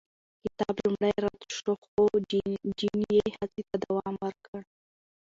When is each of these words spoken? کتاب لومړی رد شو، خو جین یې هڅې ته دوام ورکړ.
کتاب 0.43 0.75
لومړی 0.85 1.13
رد 1.23 1.41
شو، 1.57 1.73
خو 1.85 2.01
جین 2.29 2.99
یې 3.15 3.25
هڅې 3.37 3.61
ته 3.69 3.75
دوام 3.85 4.13
ورکړ. 4.23 4.59